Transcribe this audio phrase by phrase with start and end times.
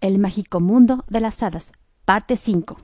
[0.00, 1.72] El mágico mundo de las hadas,
[2.04, 2.76] parte 5.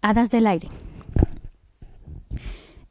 [0.00, 0.68] Hadas del aire.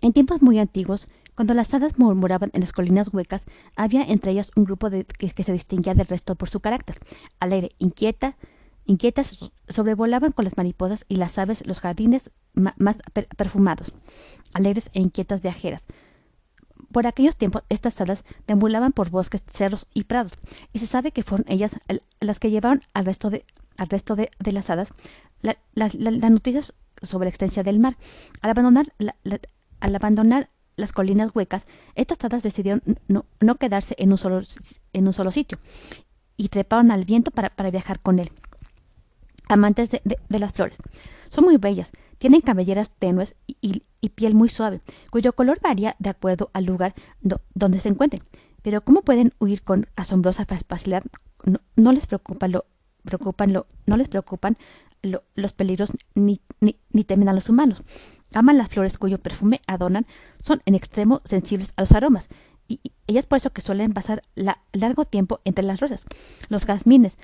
[0.02, 3.44] En tiempos muy antiguos, cuando las hadas murmuraban en las colinas huecas,
[3.76, 6.98] había entre ellas un grupo que, se distinguía del resto por su carácter.
[7.40, 8.38] Alegre, inquieta,
[8.86, 12.98] inquietas, sobrevolaban con las mariposas y las aves los jardines más
[13.36, 13.94] perfumados.
[14.54, 15.86] Alegres e inquietas viajeras,
[16.98, 20.32] por aquellos tiempos, estas hadas deambulaban por bosques, cerros y prados,
[20.74, 21.74] y se sabe que fueron ellas
[22.20, 23.46] las que llevaron al resto de,
[23.78, 24.92] al resto de, las hadas
[25.76, 27.98] las noticias sobre la extensión del mar.
[28.42, 28.50] Al
[29.96, 35.60] abandonar, las colinas huecas, estas hadas decidieron no, quedarse en un, solo, sitio
[36.36, 38.32] y treparon al viento para viajar con él.
[39.48, 40.78] Amantes de, de las flores.
[41.30, 43.84] Son muy bellas, tienen cabelleras tenues y,
[44.16, 46.96] piel muy suave, cuyo color varía de acuerdo al lugar
[47.54, 48.24] donde se encuentren.
[48.64, 51.04] Pero ¿cómo pueden huir con asombrosa facilidad?
[51.76, 52.66] No, les preocupan lo,
[55.36, 57.84] los peligros ni, ni, temen a los humanos.
[58.34, 60.08] Aman las flores cuyo perfume adornan,
[60.44, 62.28] son en extremo sensibles a los aromas,
[62.68, 64.22] y, ellas por eso que suelen pasar
[64.74, 66.06] largo tiempo entre las rosas.
[66.50, 67.18] Los jazmines,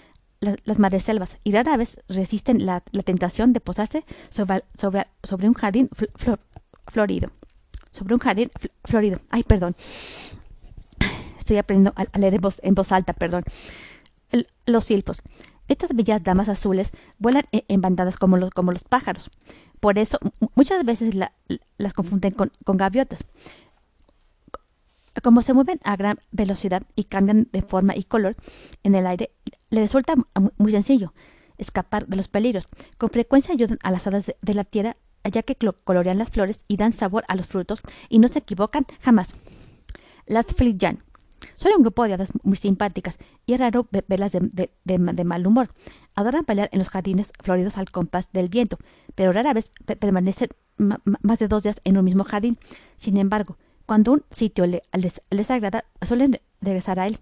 [0.63, 5.89] las madreselvas y rara vez resisten la, tentación de posarse sobre, sobre, sobre un jardín
[6.87, 7.31] florido.
[7.91, 8.49] Sobre un jardín
[8.83, 9.19] florido.
[9.29, 9.75] Ay, perdón.
[11.37, 13.43] Estoy aprendiendo a, leer en voz, alta, perdón.
[14.65, 15.21] los silpos.
[15.67, 19.29] Estas bellas damas azules vuelan e, en, bandadas como los, como los pájaros.
[19.79, 20.17] Por eso
[20.55, 21.15] muchas veces
[21.77, 23.25] las confunden con, con gaviotas.
[25.21, 28.35] Como se mueven a gran velocidad y cambian de forma y color
[28.83, 29.31] en el aire,
[29.69, 30.15] le resulta
[30.57, 31.13] muy sencillo
[31.57, 32.67] escapar de los peligros.
[32.97, 36.77] Con frecuencia ayudan a las hadas de la tierra, ya que colorean las flores y
[36.77, 39.35] dan sabor a los frutos y no se equivocan jamás.
[40.25, 41.03] Las Flitjan.
[41.57, 45.69] Son un grupo de hadas muy simpáticas y es raro verlas de, de, mal humor.
[46.15, 48.77] Adoran bailar en los jardines floridos al compás del viento,
[49.13, 52.57] pero rara vez permanecen más de dos días en un mismo jardín.
[52.97, 53.57] Sin embargo,
[53.93, 57.19] cuando un sitio les, agrada, suelen regresar a él.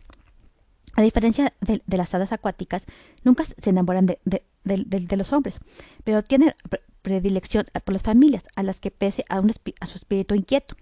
[0.95, 2.85] A diferencia de, las hadas acuáticas,
[3.25, 5.59] nunca se enamoran de, los hombres,
[6.05, 6.53] pero tienen
[7.01, 9.39] predilección por las familias, a las que pese a,
[9.81, 10.77] a su espíritu inquieto.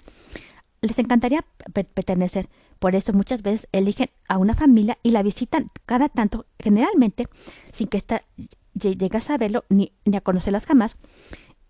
[0.81, 6.07] Les encantaría pertenecer, por eso muchas veces eligen a una familia y la visitan cada
[6.07, 7.27] tanto, generalmente
[7.73, 8.21] sin que ésta
[8.75, 10.97] llegue a saberlo ni, ni a conocerlas jamás.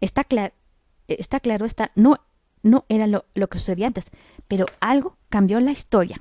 [0.02, 0.54] Está, claro
[1.10, 2.18] está claro, está, no
[2.64, 4.06] no era lo, que sucedía antes,
[4.48, 6.20] pero algo cambió la historia.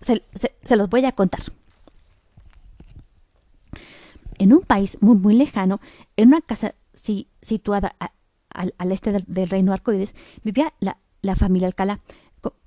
[0.00, 0.22] Se,
[0.76, 1.40] los voy a contar.
[4.38, 5.80] En un país muy, muy lejano,
[6.16, 6.74] en una casa
[7.42, 7.96] situada
[8.50, 12.00] al, este del, reino arcoíris, vivía la, familia Alcalá,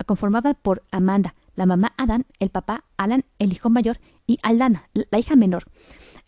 [0.05, 5.19] conformada por Amanda, la mamá Adán, el papá Alan, el hijo mayor, y Aldana, la
[5.19, 5.65] hija menor.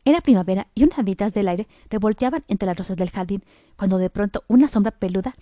[0.09, 3.43] Era primavera y unas haditas del aire revolteaban entre las rosas del jardín,
[3.77, 5.35] cuando de pronto una sombra peluda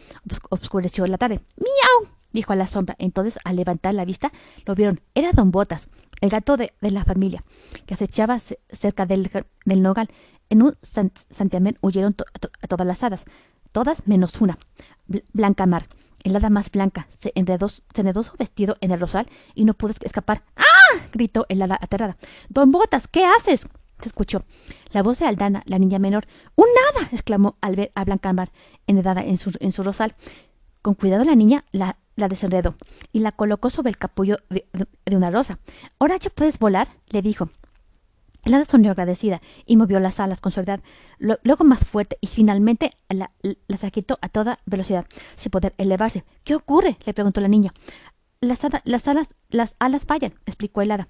[0.49, 1.39] obscureció la tarde.
[1.55, 2.11] ¡Miau!
[2.33, 2.97] dijo a la sombra.
[2.99, 4.33] Entonces, al levantar la vista,
[4.65, 4.99] lo vieron.
[5.15, 5.87] Era Don Botas,
[6.19, 7.45] el gato de, la familia,
[7.85, 9.31] que acechaba cerca del,
[9.63, 10.09] del, nogal.
[10.49, 10.75] En un
[11.29, 13.23] santiamén huyeron todas las hadas,
[13.71, 14.57] todas menos una,
[15.31, 15.87] Blanca Mar.
[16.25, 19.75] El hada más blanca se enredó, se enredó su vestido en el rosal y no
[19.75, 20.43] pudo escapar.
[20.57, 20.63] ¡Ah!
[21.13, 22.17] gritó el hada aterrada.
[22.49, 23.65] Don Botas, ¿qué haces?
[23.99, 24.43] Se escuchó
[24.91, 26.27] la voz de Aldana, la niña menor.
[26.55, 27.09] ¡Un nada!
[27.11, 28.51] exclamó al ver a Blancamar
[28.85, 30.15] enredada en su, en su rosal.
[30.81, 32.75] Con cuidado la niña la, la desenredó
[33.13, 34.65] y la colocó sobre el capullo de,
[35.15, 35.59] una rosa.
[35.99, 36.87] ¿Ahora ya puedes volar?
[37.09, 37.49] le dijo.
[38.43, 40.79] El hada sonrió agradecida y movió las alas con suavidad,
[41.19, 43.31] luego más fuerte y finalmente la,
[43.67, 46.23] las agitó a toda velocidad, sin poder elevarse.
[46.45, 46.97] ¿Qué ocurre?
[47.05, 47.73] le preguntó la niña.
[48.39, 51.09] Las, las, alas, las alas fallan, explicó el hada.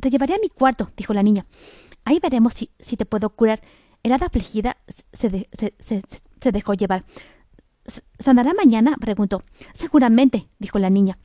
[0.00, 1.44] Te llevaré a mi cuarto, dijo la niña.
[2.04, 3.60] Ahí veremos si, si te puedo curar.
[4.02, 4.76] El hada afligida
[5.12, 5.74] se, se,
[6.40, 7.04] se, dejó llevar.
[8.18, 8.96] ¿Sanará mañana?
[9.00, 9.42] preguntó.
[9.74, 11.18] Seguramente, dijo la niña.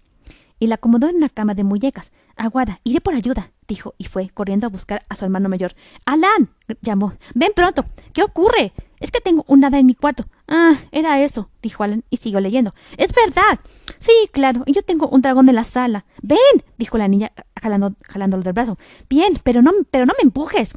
[0.59, 2.12] Y la acomodó en una cama de muñecas.
[2.35, 5.75] Aguarda, iré por ayuda, dijo, y fue corriendo a buscar a su hermano mayor.
[6.06, 6.50] ¡Alan!
[6.81, 7.13] llamó.
[7.36, 7.86] Ven pronto.
[8.12, 8.74] ¿Qué ocurre?
[9.00, 10.25] Es que tengo un hada en mi cuarto.
[10.48, 12.74] Ah, era eso, dijo Alan y siguió leyendo.
[12.98, 13.59] Es verdad.
[14.00, 16.06] Sí, claro, y yo tengo un dragón en la sala.
[16.21, 17.31] Ven, dijo la niña
[17.63, 18.77] jalando, jalándolo del brazo.
[19.10, 20.75] Bien, pero no, pero no me empujes,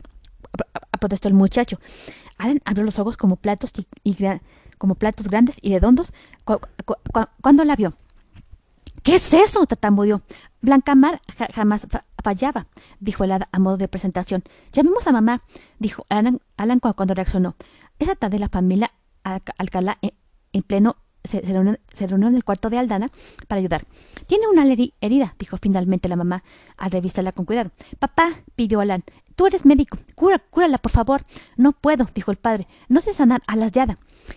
[0.99, 1.79] protestó el muchacho.
[2.39, 3.73] Alan abrió los ojos como platos
[4.05, 4.17] y,
[4.79, 6.13] como platos grandes y redondos
[7.41, 7.95] cuando la vio.
[9.03, 9.67] ¿Qué es eso?
[9.67, 10.23] tatambudeó.
[10.61, 11.21] Blanca Mar
[11.55, 11.87] jamás
[12.23, 12.67] fallaba,
[12.99, 14.43] dijo el hada a modo de presentación.
[14.73, 15.43] Llamemos a mamá,
[15.79, 17.55] dijo Alan, Alan cuando reaccionó.
[17.99, 18.93] Esa tarde la familia
[19.23, 21.79] Alcalá, en, pleno se, reunió,
[22.29, 23.11] en el cuarto de Aldana
[23.49, 23.87] para ayudar.
[24.27, 24.65] Tiene una
[25.01, 26.43] herida, dijo finalmente la mamá
[26.77, 27.71] al revisarla con cuidado.
[27.99, 31.25] Papá, pidió Alan, tú eres médico, Cura, cúrala, por favor.
[31.57, 32.67] No puedo, dijo el padre.
[32.89, 33.73] No sé sanar a las.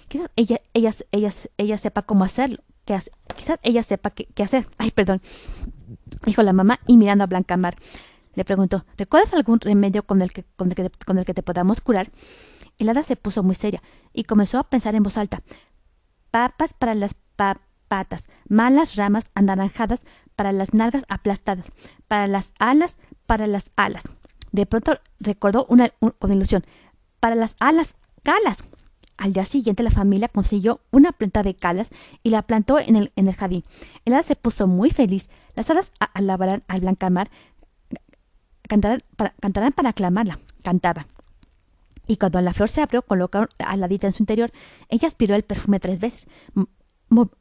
[0.07, 2.63] Quizás ella, ella, ella, ella sepa cómo hacerlo.
[2.85, 4.67] Quizás ella sepa qué, qué hacer.
[4.77, 5.21] Ay, perdón,
[6.25, 7.75] dijo la mamá y mirando a Blanca Mar.
[8.35, 11.43] Le preguntó, ¿recuerdas algún remedio con el que, con el que, con el que te
[11.43, 12.11] podamos curar?
[12.77, 13.83] El hada se puso muy seria
[14.13, 15.41] y comenzó a pensar en voz alta.
[16.31, 17.15] Papas para las
[17.87, 20.01] patas, malas ramas anaranjadas
[20.35, 21.65] para las nalgas aplastadas,
[22.07, 22.95] para las alas,
[23.25, 24.03] para las alas.
[24.51, 26.65] De pronto recordó una, con ilusión,
[27.19, 28.63] para las alas, calas.
[29.17, 31.89] Al día siguiente la familia consiguió una planta de calas
[32.23, 33.63] y la plantó en el, en el jardín.
[34.05, 35.27] El hada se puso muy feliz.
[35.55, 37.29] Las hadas alabarán al blancamar,
[38.69, 40.39] cantarán para, cantarán para aclamarla.
[40.63, 41.07] Cantaba.
[42.09, 44.51] Y cuando la flor se abrió, colocó aladita en su interior,
[44.87, 46.25] ella aspiró el perfume tres veces,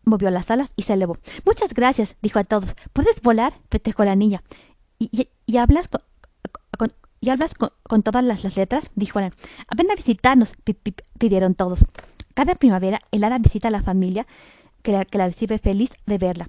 [0.05, 1.17] movió las alas y se elevó.
[1.47, 2.75] Muchas gracias, dijo a todos.
[2.93, 3.55] ¿Puedes volar?
[3.71, 4.43] festejó la niña.
[4.99, 8.91] ¿Y, hablas con, ¿Y hablas con, todas las, letras?
[8.95, 9.33] dijo Ana.
[9.75, 10.53] Ven a visitarnos,
[11.19, 11.87] pidieron todos.
[12.35, 14.27] Cada primavera, el hada visita a la familia
[14.83, 16.47] que la, que la recibe feliz de verla.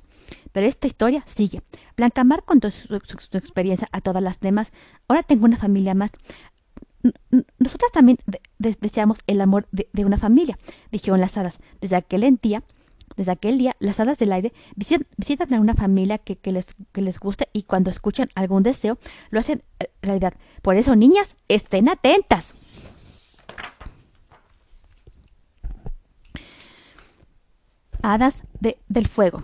[0.51, 1.61] Pero esta historia sigue.
[1.95, 4.71] Blancamar contó su, su, experiencia a todas las demás.
[5.07, 6.11] Ahora tengo una familia más
[7.59, 8.17] nosotras también
[8.57, 10.57] deseamos el amor de, una familia,
[10.91, 11.59] dijeron las hadas.
[11.81, 12.63] Desde aquel día,
[13.15, 17.19] desde aquel día, las hadas del aire visitan, a una familia que, les, que les
[17.19, 18.97] guste y cuando escuchan algún deseo,
[19.29, 20.33] lo hacen eh, realidad.
[20.61, 22.55] Por eso, niñas, estén atentas.
[28.01, 28.43] Hadas
[28.87, 29.43] del fuego.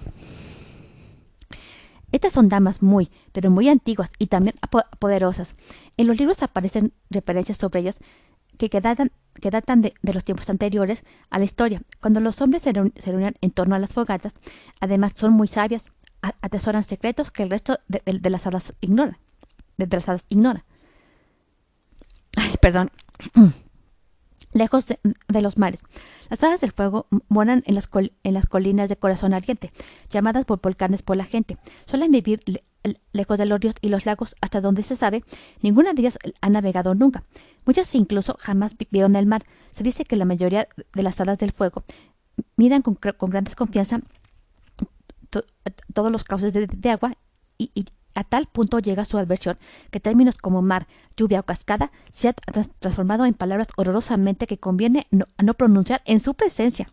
[2.15, 4.55] Estas son damas muy, pero muy antiguas y también
[4.99, 5.53] poderosas.
[5.97, 7.97] En los libros aparecen referencias sobre ellas
[8.57, 9.11] que, datan,
[9.81, 13.79] de, los tiempos anteriores a la historia, cuando los hombres se, reunían en torno a
[13.79, 14.31] las fogatas.
[14.79, 15.91] Además, son muy sabias,
[16.21, 19.19] atesoran secretos que el resto de, las hadas ignora.
[19.75, 20.63] De, las hadas ignora.
[22.37, 22.91] Ay, perdón.
[24.55, 25.81] Lejos de, los mares.
[26.29, 27.89] Las hadas del fuego moran en las,
[28.23, 29.71] en las colinas de corazón ardiente,
[30.09, 31.57] llamadas por volcanes por la gente.
[31.85, 32.39] Suelen vivir
[33.11, 35.25] lejos de los ríos y los lagos hasta donde se sabe,
[35.61, 37.25] ninguna de ellas ha navegado nunca.
[37.65, 39.43] Muchas incluso jamás vieron el mar.
[39.71, 41.83] Se dice que la mayoría de las hadas del fuego
[42.55, 43.99] miran con, gran desconfianza
[45.93, 47.17] todos los cauces de, agua
[47.57, 47.85] y,
[48.15, 49.57] a tal punto llega su adversión
[49.91, 55.07] que términos como mar, lluvia o cascada se ha transformado en palabras horrorosamente que conviene
[55.11, 56.89] no pronunciar en su presencia.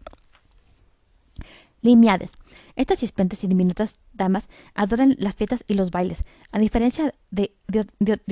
[1.82, 2.34] Limiades.
[2.76, 6.22] Estas chispentes y diminutas damas adoran las fiestas y los bailes.
[6.52, 7.56] A diferencia de,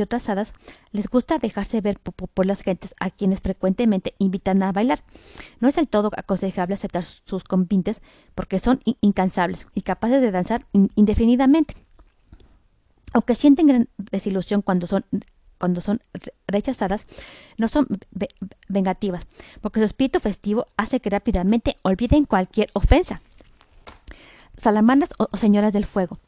[0.01, 0.55] otras hadas,
[0.93, 5.03] les gusta dejarse ver por, las gentes a quienes frecuentemente invitan a bailar.
[5.59, 8.01] No es del todo aconsejable aceptar sus convintes
[8.37, 11.75] porque son incansables y capaces de danzar indefinidamente.
[13.13, 15.05] Aunque sienten gran desilusión cuando son
[15.59, 16.01] cuando son
[16.49, 17.05] rechazadas,
[17.59, 17.87] no son
[18.69, 19.27] vengativas,
[19.61, 23.21] porque su espíritu festivo hace que rápidamente olviden cualquier ofensa
[24.61, 26.19] salamandras o, señoras del fuego.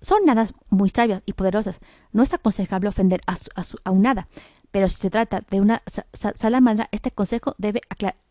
[0.00, 1.80] Son hadas muy sabias y poderosas.
[2.12, 3.38] No es aconsejable ofender a,
[3.84, 4.28] a, un hada,
[4.70, 5.82] pero si se trata de una
[6.12, 7.80] salamandra, este consejo debe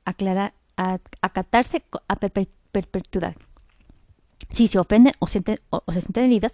[0.06, 0.54] aclarar,
[1.22, 3.36] acatarse a perpetuidad.
[4.51, 6.51] Si se ofenden o, sienten, o, se sienten heridas,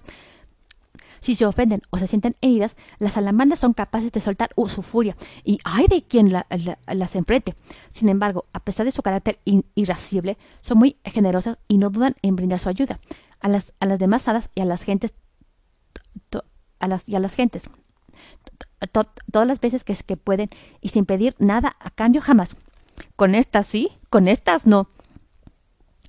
[1.22, 5.16] si se ofenden o se sienten heridas, las salamandras son capaces de soltar su furia
[5.44, 7.56] y hay de quien las enfrente.
[7.92, 9.40] Sin embargo, a pesar de su carácter
[9.76, 13.00] irascible, son muy generosas y no dudan en brindar su ayuda
[13.40, 15.14] a las, a las demás hadas y a las gentes
[16.80, 17.64] a las, y a las gentes
[18.92, 20.50] todas las veces que, que pueden
[20.82, 22.56] y sin pedir nada a cambio jamás.
[23.16, 24.90] Con estas sí, con estas no.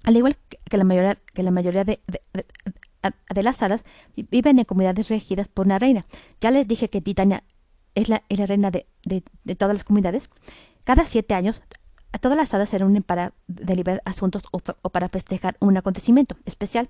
[0.03, 0.37] Al igual
[0.69, 2.01] que la mayoría, que la mayoría de
[3.43, 3.85] las hadas
[4.17, 6.05] viven en comunidades regidas por una reina.
[6.41, 7.45] Ya les dije que Titania
[7.95, 10.31] es la, es la reina de, de, todas las comunidades.
[10.85, 11.63] Cada siete años,
[12.21, 16.89] todas las hadas se reúnen para deliberar asuntos o, para festejar un acontecimiento especial.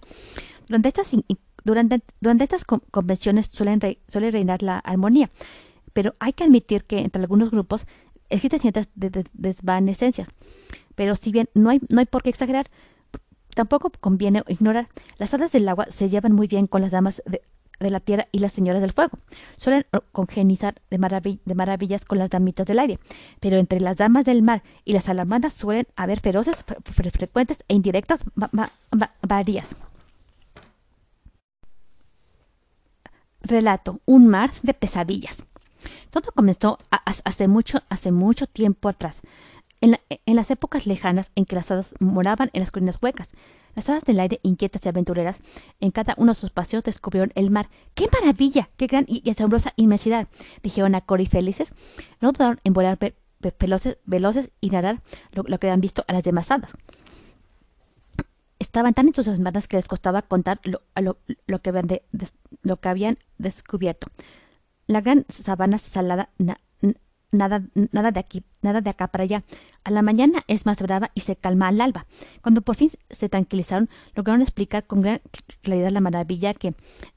[0.69, 1.11] Durante estas,
[1.65, 5.31] durante, durante estas convenciones suelen suele reinar la armonía,
[5.93, 7.87] pero hay que admitir que entre algunos grupos
[8.29, 10.29] existen ciertas desvanecencias.
[10.95, 12.71] Pero si bien no hay, no hay por qué exagerar,
[13.55, 14.89] Tampoco conviene ignorar.
[15.19, 17.43] Las hadas del agua se llevan muy bien con las damas de,
[17.81, 19.19] la tierra y las señoras del fuego.
[19.57, 20.99] Suelen congenizar de,
[21.55, 22.99] maravillas con las damitas del aire.
[23.41, 26.65] Pero entre las damas del mar y las salamandras suelen haber feroces,
[27.13, 28.21] frecuentes e indirectas
[29.21, 29.77] varias.
[33.43, 34.01] Relato.
[34.07, 35.45] Un mar de pesadillas.
[36.11, 36.79] Todo comenzó
[37.25, 39.23] hace mucho tiempo atrás
[39.83, 43.33] en, las épocas lejanas en que las hadas moraban en las colinas huecas,
[43.75, 45.39] Las hadas del aire, inquietas y aventureras,
[45.81, 47.69] en cada uno de sus paseos descubrieron el mar.
[47.95, 48.69] ¡Qué maravilla!
[48.77, 50.29] ¡Qué gran y asombrosa inmensidad!
[50.63, 51.73] dijeron a Cory felices.
[52.21, 52.99] No dudaron en volar
[53.59, 55.01] veloces, veloces y narrar
[55.33, 56.73] lo, que habían visto a las demás hadas.
[58.59, 60.83] Estaban tan entusiasmadas que les costaba contar lo,
[61.61, 61.89] que, habían
[62.63, 64.09] lo que habían descubierto.
[64.87, 66.29] La gran sabana salada
[67.33, 69.43] nada, nada de aquí, nada de acá para allá.
[69.85, 72.07] A la mañana es más brava y se calma al alba.
[72.43, 75.21] Cuando por fin se tranquilizaron, lograron explicar con gran
[75.63, 76.75] claridad la maravilla que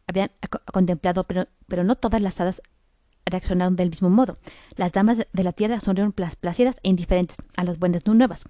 [0.08, 0.32] habían
[0.72, 2.62] contemplado, pero, pero no todas las hadas
[3.26, 4.36] reaccionaron del mismo modo.
[4.76, 8.46] Las damas de la tierra sonrieron plácidas e indiferentes a las buenas nuevas.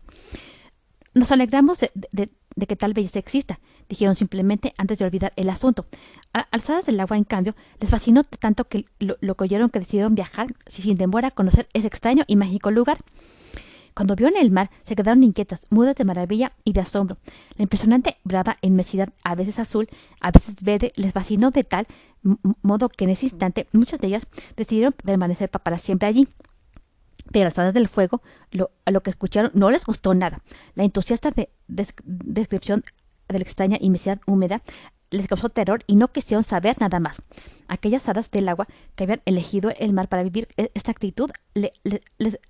[1.13, 2.29] Nos alegramos de,
[2.67, 3.59] que tal belleza exista,
[3.89, 5.85] dijeron simplemente antes de olvidar el asunto.
[6.33, 10.47] alzadas del agua, en cambio, les fascinó tanto que lo, que oyeron que decidieron viajar
[10.67, 12.97] sin demora a conocer ese extraño y mágico lugar.
[13.93, 17.17] Cuando vieron el mar, se quedaron inquietas, mudas de maravilla y de asombro.
[17.55, 19.87] La impresionante brava inmensidad, a veces azul,
[20.19, 21.87] a veces verde, les fascinó de tal
[22.61, 26.27] modo que en ese instante muchas de ellas decidieron permanecer para siempre allí.
[27.31, 28.21] Pero las del fuego,
[28.51, 30.41] lo, a lo que escucharon, no les gustó nada.
[30.75, 31.31] La entusiasta
[31.67, 32.83] descripción
[33.27, 34.61] de la extraña inmensidad húmeda
[35.11, 37.21] les causó terror y no quisieron saber nada más.
[37.67, 41.71] Aquellas hadas del agua que habían elegido el mar para vivir e, esta actitud les,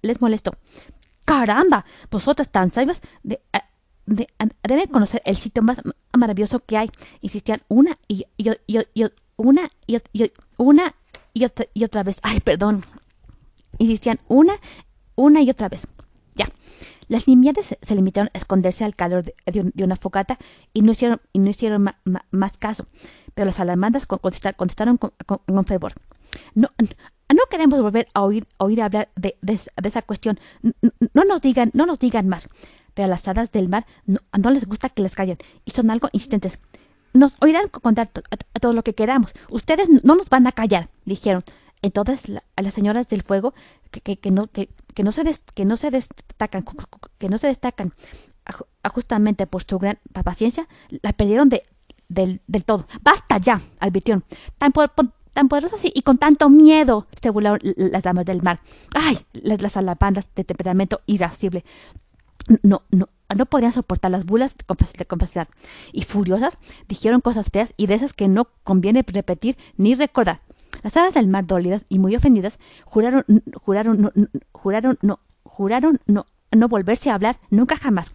[0.02, 0.54] les, molestó.
[1.26, 1.86] ¡Caramba!
[2.10, 3.40] Vosotras tan sabias de,
[4.06, 5.82] deben conocer el sitio más
[6.14, 6.92] maravilloso que hay.
[7.22, 9.06] Insistían una y, y, y
[9.38, 10.96] una y, una
[11.34, 12.20] y otra, y otra vez.
[12.22, 12.86] Ay, perdón,
[13.78, 14.54] Insistían una,
[15.16, 15.88] una y otra vez.
[16.36, 16.50] Ya.
[17.08, 20.38] Las nimiades se, limitaron a esconderse al calor de, una fogata
[20.74, 21.86] y no hicieron,
[22.32, 22.88] más caso.
[23.34, 25.94] Pero las salamandras contestaron con, fervor.
[26.54, 26.70] No,
[27.50, 29.38] queremos volver a oír, oír hablar de,
[29.84, 30.40] esa cuestión.
[31.14, 32.50] No, nos digan, no nos digan más.
[32.94, 36.10] Pero a las hadas del mar no, les gusta que les callen y son algo
[36.14, 36.60] insistentes.
[37.14, 39.34] Nos oirán contar todo lo que queramos.
[39.50, 41.44] Ustedes no nos van a callar, dijeron
[41.82, 42.24] en todas
[42.56, 43.54] a las señoras del fuego
[43.92, 45.24] que, que, no, que, que, no se
[45.54, 46.66] que no se destacan,
[47.20, 47.94] que no se destacan
[48.92, 50.68] justamente por su gran paciencia,
[51.02, 51.64] la perdieron de,
[52.08, 52.88] del, del todo.
[53.02, 53.62] ¡Basta ya!
[53.80, 54.24] advirtieron.
[54.58, 54.72] Tan,
[55.34, 58.62] tan poderosas y, con tanto miedo se burlaron las damas del mar.
[58.94, 59.20] ¡Ay!
[59.34, 61.66] Las, las alabandas de temperamento irascible.
[62.62, 64.56] No, no, no podían soportar las bulas
[64.98, 65.48] de capacidad.
[65.92, 70.42] Y furiosas dijeron cosas feas y de esas que no conviene repetir ni recordar.
[70.84, 73.26] Las hadas del mar dolidas y muy ofendidas juraron,
[73.62, 74.12] juraron, no,
[74.52, 76.26] juraron, no, juraron no,
[76.68, 78.14] volverse a hablar nunca jamás.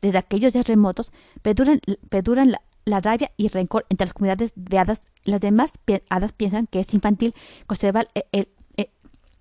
[0.00, 1.12] Desde, aquellos días remotos
[1.42, 2.52] perduran, perduran
[2.84, 5.00] la, rabia y rencor entre las comunidades de hadas.
[5.24, 7.34] Las demás hadas piensan que es infantil
[7.66, 8.88] conservar el, el,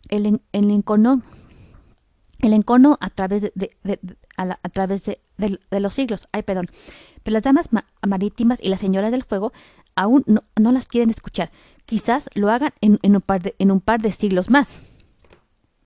[0.10, 1.21] el, el encono
[2.41, 4.00] el encono a través de, de,
[4.36, 5.19] a, través de,
[5.79, 6.27] los siglos.
[6.31, 6.69] Ay, perdón.
[7.24, 7.69] Pero las damas
[8.05, 9.53] marítimas y las señoras del fuego
[9.95, 11.51] aún no las quieren escuchar.
[11.85, 14.83] Quizás lo hagan en, un par de, en un par de siglos más.